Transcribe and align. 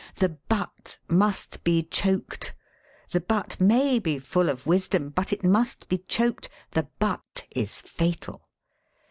(The 0.15 0.35
*1>ut" 0.49 0.97
must 1.09 1.63
be 1.63 1.83
choked. 1.83 2.55
The 3.11 3.19
"buf 3.21 3.59
may 3.59 3.99
be 3.99 4.17
full 4.17 4.49
of 4.49 4.65
wisdom, 4.65 5.09
but 5.09 5.31
it 5.31 5.43
must 5.43 5.87
be 5.89 5.99
choked; 5.99 6.49
the 6.71 6.87
"but" 6.97 7.45
is 7.51 7.79
fatal.) 7.81 8.49